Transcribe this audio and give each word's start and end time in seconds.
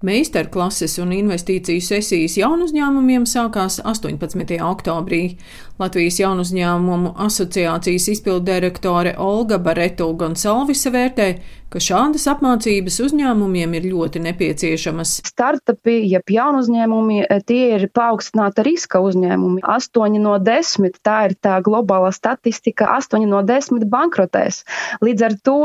Meistarklases 0.00 0.94
un 1.02 1.10
investīciju 1.12 1.82
sesijas 1.84 2.38
jaunu 2.40 2.64
uzņēmumiem 2.64 3.26
sākās 3.28 3.74
18. 3.84 4.54
oktobrī. 4.64 5.18
Latvijas 5.80 6.16
jaunu 6.22 6.40
uzņēmumu 6.46 7.10
asociācijas 7.20 8.06
izpildirektore 8.14 9.12
Olga 9.20 9.58
Bareto 9.60 10.08
Gonsalvise 10.16 10.92
vērtē, 10.94 11.28
ka 11.70 11.80
šādas 11.82 12.26
apmācības 12.30 12.98
uzņēmumiem 13.04 13.76
ir 13.78 13.86
ļoti 13.92 14.22
nepieciešamas. 14.24 15.20
Startupi, 15.28 16.00
jeb 16.10 16.32
jaunu 16.34 16.64
uzņēmumi, 16.64 17.20
tie 17.46 17.62
ir 17.76 17.86
paaugstināta 17.94 18.64
riska 18.66 19.00
uzņēmumi. 19.04 19.62
8 19.62 20.18
no 20.22 20.34
10 20.42 20.98
tā 21.06 21.18
ir 21.28 21.36
tā 21.38 21.60
globālā 21.64 22.10
statistika, 22.14 22.88
8 22.96 23.22
no 23.30 23.42
10 23.46 23.86
bankrotēs. 23.90 24.64
Līdz 25.04 25.26
ar 25.28 25.36
to 25.46 25.58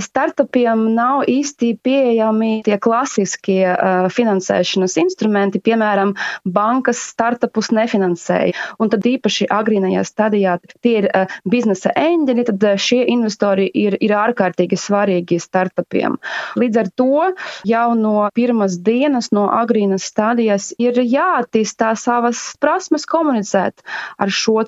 startupiem 0.00 0.86
nav 0.96 1.26
īsti 1.28 1.74
pieejami 1.84 2.62
tie 2.64 2.78
klasiskie 2.80 3.64
uh, 3.68 4.08
finansēšanas 4.12 4.96
instrumenti, 5.02 5.60
piemēram, 5.60 6.14
bankas 6.44 7.02
startupus 7.12 7.70
nefinansēja. 7.76 8.56
Un 8.80 8.92
tad 8.92 9.04
īpaši 9.06 9.50
agrīnajā 9.52 10.06
stadijā 10.08 10.56
tie 10.80 10.96
ir 11.02 11.10
uh, 11.10 11.28
biznesa 11.44 11.92
eņģeļi, 12.00 12.46
tad 12.48 12.68
šie 12.80 13.02
investori 13.12 13.68
ir, 13.76 13.98
ir 14.00 14.16
ārkārtīgi 14.16 14.78
svarīgi 14.80 15.40
startupiem. 15.50 16.16
Līdz 16.60 16.80
ar 16.80 16.90
to 16.96 17.28
jau 17.68 17.86
no 17.98 18.28
pirmas 18.34 18.78
dienas, 18.86 19.30
no 19.34 19.48
agrīnas 19.50 20.06
stadijas 20.10 20.70
ir 20.78 21.02
jāattīstā 21.02 21.92
savas 21.98 22.40
prasmes 22.62 23.06
komunicēt 23.10 23.84
ar 24.18 24.30
šo 24.30 24.60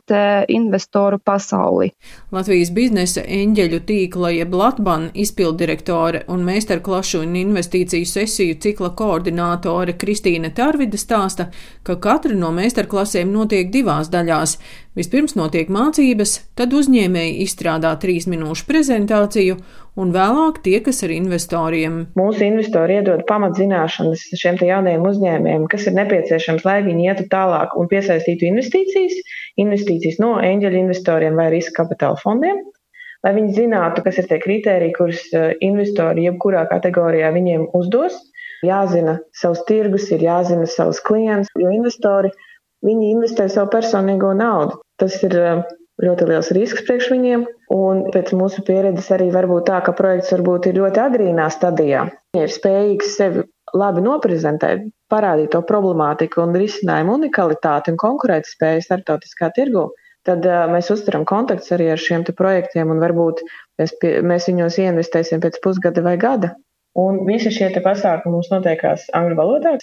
investoru 0.49 1.19
pasauli. 1.21 1.91
Latvijas 2.33 2.71
biznesa 2.75 3.23
eņģeļu 3.23 3.81
tīkla 3.89 4.31
jeb 4.33 4.55
Latban 4.57 5.11
izpildirektore 5.15 6.25
un 6.33 6.45
meistarklašu 6.47 7.23
un 7.23 7.37
investīciju 7.37 8.09
sesiju 8.09 8.59
cikla 8.62 8.93
koordinātore 8.99 9.97
Kristīne 10.01 10.53
Tarvida 10.57 11.01
stāsta, 11.01 11.51
ka 11.85 11.99
katra 12.01 12.35
no 12.39 12.53
meistarklasēm 12.57 13.33
notiek 13.34 13.71
divās 13.75 14.11
daļās. 14.12 14.56
Vispirms 14.93 15.33
notiek 15.39 15.71
mācības, 15.73 16.35
tad 16.53 16.75
uzņēmēji 16.77 17.39
izstrādā 17.47 17.95
trīs 18.01 18.27
minūšu 18.29 18.67
prezentāciju, 18.69 19.55
un 19.97 20.11
vēlāk 20.12 20.59
tiekas 20.67 21.01
ar 21.07 21.15
investoriem. 21.15 21.95
Mūsu 22.21 22.45
investori 22.45 22.99
iedod 22.99 23.23
pamatzināšanas 23.31 24.27
šiem 24.37 24.61
jaunajiem 24.61 25.07
uzņēmējiem, 25.09 25.65
kas 25.73 25.89
ir 25.89 25.97
nepieciešams, 25.97 26.67
lai 26.69 26.83
viņi 26.84 27.09
ietu 27.09 27.25
tālāk 27.33 27.73
un 27.81 27.89
piesaistītu 27.89 28.51
investīcijas, 28.51 29.17
investīcijas 29.65 30.21
no 30.21 30.34
eņģeļu 30.45 30.83
investoriem 30.84 31.41
vai 31.41 31.49
riska 31.56 31.79
kapitāla 31.81 32.21
fondiem. 32.21 32.61
Lai 33.25 33.33
viņi 33.39 33.56
zinātu, 33.62 34.05
kas 34.05 34.21
ir 34.21 34.29
tie 34.29 34.43
kriteriji, 34.45 34.93
kurus 34.99 35.25
eh, 35.33 35.55
investori 35.65 36.29
jebkurā 36.29 36.67
kategorijā 36.69 37.33
viņiem 37.33 37.71
uzdos, 37.81 38.21
jāzina 38.67 39.23
savs 39.41 39.65
tirgus, 39.65 40.11
ir 40.12 40.21
jāzina 40.29 40.69
savs 40.69 41.01
klients, 41.01 41.49
jo 41.56 41.73
investori 41.73 42.29
viņi 42.86 43.12
investē 43.14 43.48
savu 43.50 43.70
personīgo 43.72 44.33
naudu. 44.36 44.80
Tas 45.00 45.16
ir 45.27 45.36
eh, 45.38 45.62
ļoti 46.02 46.28
liels 46.28 46.50
risks 46.56 46.84
priekš 46.86 47.11
viņiem, 47.12 47.47
un 47.75 48.05
pēc 48.14 48.33
mūsu 48.38 48.64
pieredzes 48.66 49.11
arī 49.14 49.30
var 49.34 49.48
būt 49.50 49.69
tā, 49.70 49.80
ka 49.86 49.94
projekts 49.97 50.34
varbūt 50.34 50.70
ir 50.70 50.80
ļoti 50.83 51.03
agrīnā 51.03 51.48
stadijā. 51.55 52.06
Viņi 52.34 52.47
ir 52.47 52.55
spējīgs 52.55 53.16
sevi 53.19 53.44
labi 53.77 54.05
noprezentēt, 54.05 54.86
parādīt 55.12 55.53
to 55.55 55.62
problemātiku 55.69 56.42
un 56.44 56.56
risinājumu 56.58 57.19
unikalitāti 57.20 57.92
un 57.92 58.00
konkurētspēju 58.00 58.84
starptautiskā 58.84 59.53
tirgu. 59.56 59.91
Tad 60.27 60.44
uh, 60.47 60.69
mēs 60.70 60.91
uzturam 60.94 61.25
kontaktus 61.27 61.72
arī 61.75 61.88
ar 61.91 61.98
šiem 61.98 62.22
projektiem, 62.38 62.92
un 62.94 63.00
varbūt 63.03 63.42
mēs, 63.80 63.94
pie, 63.98 64.20
mēs 64.22 64.47
viņos 64.50 64.78
ieinvestēsim 64.84 65.42
pēc 65.42 65.58
pusgada 65.64 66.05
vai 66.05 66.14
gada. 66.20 66.53
Un 66.98 67.23
visi 67.25 67.48
šie 67.48 67.71
pasākumi 67.81 68.35
mums 68.35 68.51
notiekās 68.53 69.07
angļu 69.17 69.37
valodā 69.39 69.77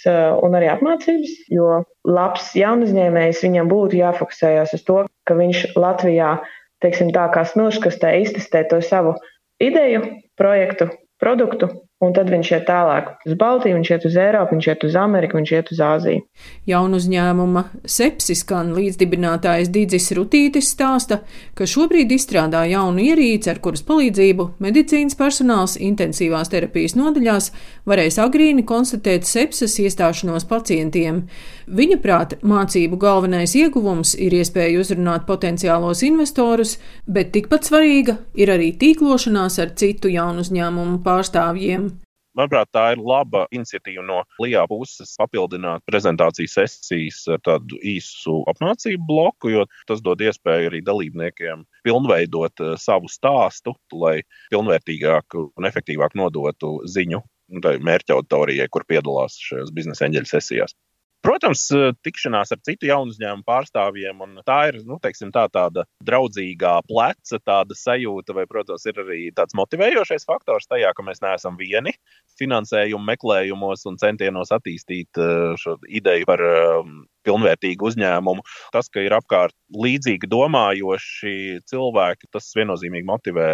un 0.46 0.54
arī 0.54 0.68
apmācības, 0.70 1.32
jo 1.50 1.80
labs 2.06 2.52
jaunuzņēmējs 2.54 3.42
viņam 3.46 3.70
būtu 3.72 3.98
jāfokusējas 3.98 4.76
uz 4.78 4.84
to, 4.86 5.00
ka 5.26 5.34
viņš 5.34 5.64
Latvijā, 5.74 6.36
teiksim 6.84 7.10
tā, 7.14 7.26
kā 7.34 7.42
smilškastē 7.50 8.14
iztestē 8.22 8.62
to 8.70 8.78
savu 8.84 9.16
ideju, 9.58 10.04
projektu, 10.38 10.86
produktu 11.20 11.70
Un 12.00 12.14
tad 12.16 12.30
viņš 12.32 12.50
iet 12.54 12.62
tālāk 12.64 13.10
uz 13.28 13.34
Baltiju, 13.36 13.76
viņš 13.76 13.88
iet 13.92 14.04
uz 14.08 14.14
Eiropu, 14.16 14.56
viņš 14.56 14.66
iet 14.70 14.84
uz 14.88 14.94
Ameriku, 14.96 15.36
viņš 15.36 15.50
iet 15.52 15.70
uz 15.74 15.80
Āziju. 15.84 16.22
Jaunu 16.64 16.96
uzņēmuma 16.96 17.62
sepsiskan 17.84 18.70
līdzdibinātājs 18.72 19.68
Dīdzis 19.74 20.08
Rutītis 20.16 20.70
stāsta, 20.72 21.18
ka 21.52 21.68
šobrīd 21.68 22.14
izstrādā 22.16 22.62
jaunu 22.70 23.04
ierīci, 23.04 23.50
ar 23.52 23.60
kuras 23.60 23.84
palīdzību 23.84 24.46
medicīnas 24.64 25.18
personāls 25.18 25.76
intensīvās 25.76 26.48
terapijas 26.48 26.96
nodaļās 26.96 27.50
varēs 27.92 28.16
agrīni 28.24 28.64
konstatēt 28.64 29.28
sepses 29.28 29.76
iestāšanos 29.84 30.48
pacientiem. 30.48 31.26
Viņa 31.68 32.00
prāt, 32.00 32.32
mācību 32.40 32.96
galvenais 32.96 33.52
ieguvums 33.60 34.14
ir 34.16 34.38
iespēja 34.40 34.80
uzrunāt 34.80 35.28
potenciālos 35.28 36.00
investorus, 36.08 36.78
bet 37.04 37.34
tikpat 37.36 37.68
svarīga 37.68 38.16
ir 38.40 38.56
arī 38.56 38.72
tīklošanās 38.80 39.60
ar 39.60 39.76
citu 39.76 40.08
jaunu 40.16 40.40
uzņēmumu 40.48 41.04
pārstāvjiem. 41.10 41.90
Manuprāt, 42.38 42.68
tā 42.70 42.84
ir 42.94 43.00
laba 43.02 43.42
iniciatīva 43.50 44.04
no 44.06 44.20
LIBA 44.38 44.62
puses 44.70 45.16
papildināt 45.18 45.82
prezentācijas 45.90 46.54
sesijas 46.60 47.18
ar 47.34 47.40
tādu 47.46 47.80
īsu 47.82 48.36
apmācību 48.52 49.02
bloku, 49.08 49.50
jo 49.50 49.64
tas 49.90 50.02
dod 50.06 50.22
iespēju 50.22 50.70
arī 50.70 50.80
dalībniekiem 50.86 51.64
pilnveidot 51.86 52.62
eh, 52.62 52.76
savu 52.78 53.10
stāstu, 53.10 53.74
lai 54.04 54.20
pilnvērtīgāk 54.54 55.40
un 55.42 55.70
efektīvāk 55.70 56.14
nodotu 56.20 56.76
ziņu 56.86 57.24
mērķa 57.58 58.14
auditorijai, 58.14 58.68
kur 58.70 58.86
piedalās 58.86 59.34
šajās 59.48 59.74
biznesa 59.74 60.06
eņģeļa 60.06 60.30
sesijās. 60.30 60.76
Protams, 61.20 61.66
eh, 61.76 61.90
tikšanās 62.00 62.54
ar 62.54 62.60
citu 62.64 62.88
jaunu 62.88 63.12
uzņēmumu 63.12 63.44
pārstāvjiem, 63.44 64.22
un 64.24 64.38
tā 64.46 64.56
ir 64.70 64.78
nu, 64.88 64.96
teiksim, 65.02 65.28
tā, 65.34 65.42
tāda 65.52 65.84
draudzīgā 66.08 66.78
pleca, 66.88 67.40
tāda 67.44 67.76
sajūta, 67.76 68.32
vai, 68.38 68.46
protams, 68.48 68.86
ir 68.88 69.02
arī 69.02 69.20
tāds 69.36 69.56
motivējošais 69.58 70.24
faktors 70.24 70.70
tajā, 70.70 70.94
ka 70.96 71.04
mēs 71.04 71.20
neesam 71.20 71.60
vieni 71.60 71.92
finansējumu 72.40 73.04
meklējumos 73.10 73.84
un 73.90 74.00
centienos 74.00 74.54
attīstīt 74.56 75.20
eh, 75.20 75.52
šo 75.60 75.76
ideju 76.00 76.28
par 76.30 76.40
um, 76.46 77.02
pilnvērtīgu 77.28 77.90
uzņēmumu. 77.90 78.46
Tas, 78.72 78.88
ka 78.88 79.04
ir 79.04 79.12
apkārt 79.18 79.56
līdzīgi 79.76 80.30
domājoši 80.30 81.60
cilvēki, 81.68 82.32
tas 82.32 82.48
viennozīmīgi 82.56 83.12
motivē 83.12 83.50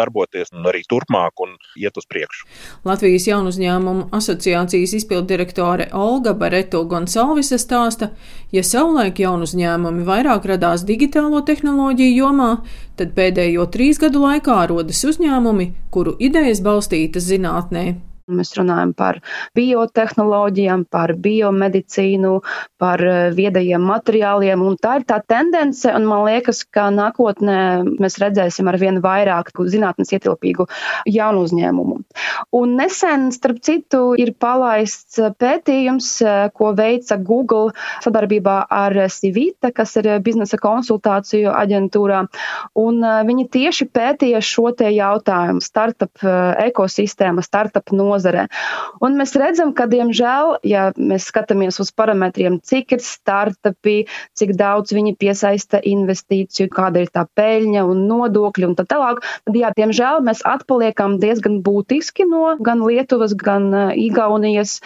darboties 0.00 0.52
arī 0.70 0.82
turpmāk 0.90 1.44
un 1.44 1.54
iet 1.78 1.96
uz 2.00 2.08
priekšu. 2.10 2.48
Latvijas 2.88 3.28
jaunu 3.28 3.52
uzņēmumu 3.52 4.08
asociācijas 4.16 4.96
izpildirektore 5.00 5.90
Olga 5.96 6.34
Bareto 6.34 6.82
Gonsalvise 6.90 7.60
stāsta, 7.60 8.10
ja 8.52 8.64
savulaik 8.66 9.20
jaunu 9.22 9.48
uzņēmumi 9.48 10.06
vairāk 10.08 10.48
radās 10.50 10.84
digitālo 10.88 11.42
tehnoloģiju 11.46 12.16
jomā, 12.24 12.52
tad 12.98 13.14
pēdējo 13.16 13.68
trīs 13.72 14.00
gadu 14.02 14.24
laikā 14.26 14.62
rodas 14.70 15.04
uzņēmumi, 15.08 15.72
kuru 15.94 16.16
idejas 16.18 16.62
balstītas 16.64 17.28
zinātnē. 17.30 18.09
Mēs 18.30 18.52
runājam 18.58 18.92
par 18.96 19.20
biotehnoloģijām, 19.58 20.84
par 20.90 21.14
biomedicīnu, 21.18 22.34
par 22.80 23.02
eh, 23.04 23.30
viedajiem 23.36 23.82
materiāliem. 23.84 24.62
Tā 24.80 25.00
ir 25.00 25.06
tā 25.08 25.20
tendence, 25.26 25.88
un 25.90 26.06
man 26.08 26.24
liekas, 26.28 26.62
ka 26.72 26.88
nākotnē 26.94 27.58
mēs 28.00 28.18
redzēsim 28.22 28.70
ar 28.70 28.78
vien 28.80 29.00
vairāk 29.04 29.52
zinātnes 29.70 30.12
ietilpīgu 30.14 30.66
jaunu 31.10 31.44
uzņēmumu. 31.46 31.98
Un 32.56 32.76
nesen, 32.78 33.28
starp 33.34 33.60
citu, 33.66 34.02
ir 34.20 34.32
palaists 34.40 35.20
pētījums, 35.40 36.12
eh, 36.24 36.48
ko 36.54 36.72
veica 36.78 37.18
Google 37.18 37.74
sadarbībā 38.04 38.64
ar 38.70 38.96
Civita, 39.10 39.72
kas 39.74 39.96
ir 40.00 40.08
biznesa 40.24 40.58
konsultāciju 40.60 41.52
aģentūrā. 41.52 42.24
Un 42.78 43.02
eh, 43.04 43.20
viņi 43.28 43.48
tieši 43.58 43.90
pētīja 43.90 44.40
šo 44.44 44.70
te 44.76 44.90
jautājumu- 44.94 45.60
startup 45.70 46.22
ekosistēma, 46.60 47.42
startup 47.44 47.90
nozara 47.92 48.19
nozarē. 48.20 48.46
Un 49.00 49.16
mēs 49.18 49.34
redzam, 49.38 49.72
ka, 49.74 49.86
diemžēl, 49.90 50.60
ja 50.66 50.90
mēs 50.96 51.28
skatāmies 51.30 51.80
uz 51.80 51.90
parametriem, 51.96 52.60
cik 52.60 52.96
ir 52.96 53.02
startupi, 53.04 54.06
cik 54.36 54.54
daudz 54.58 54.92
viņi 54.92 55.16
piesaista 55.20 55.80
investīciju, 55.80 56.68
kāda 56.72 57.04
ir 57.04 57.10
tā 57.12 57.24
peļņa 57.36 57.84
un 57.88 58.04
nodokļi 58.10 58.68
un 58.68 58.76
tā 58.78 58.84
tālāk, 58.90 59.22
tad, 59.46 59.56
jā, 59.56 59.72
diemžēl 59.76 60.20
mēs 60.26 60.44
atpaliekam 60.44 61.18
diezgan 61.22 61.60
būtiski 61.64 62.28
no 62.28 62.56
gan 62.60 62.84
Lietuvas, 62.84 63.34
gan 63.34 63.70
Igaunijas, 63.96 64.80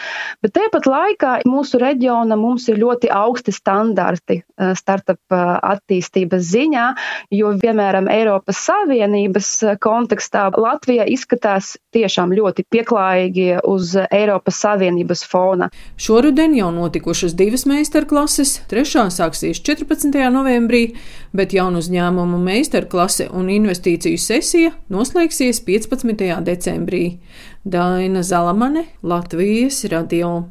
bet 0.45 0.55
tāpat 0.57 0.87
laikā 0.87 1.35
mūsu 1.49 1.81
reģiona 1.83 2.39
mums 2.39 2.69
ir 2.71 2.79
ļoti 2.81 3.11
augsti 3.11 3.55
standarti 3.55 4.41
startup 4.79 5.35
attīstības 5.35 6.45
ziņā, 6.53 6.87
jo, 7.35 7.51
piemēram, 7.61 8.09
Eiropas 8.13 8.61
Savienības 8.69 9.51
kontekstā 9.83 10.47
Latvija 10.55 11.07
izskatās 11.11 11.75
tiešām 11.95 12.35
ļoti 12.37 12.67
pieklājīgi 12.71 13.24
ilgspējīgie 13.25 13.61
uz 13.65 13.95
Eiropas 14.11 14.61
Savienības 14.61 15.25
fona. 15.25 15.71
Šoruden 15.97 16.55
jau 16.57 16.71
notikušas 16.73 17.35
divas 17.35 17.67
meistarklases, 17.67 18.61
trešā 18.69 19.11
sāksies 19.11 19.63
14. 19.63 20.13
novembrī, 20.31 20.95
bet 21.33 21.53
jaunu 21.53 21.79
uzņēmumu 21.79 22.39
meistarklase 22.39 23.31
un 23.33 23.49
investīciju 23.49 24.19
sesija 24.19 24.73
noslēgsies 24.91 25.65
15. 25.65 26.43
decembrī. 26.45 27.19
Daina 27.65 28.23
Zalamane, 28.23 28.85
Latvijas 29.03 29.85
radio. 29.89 30.51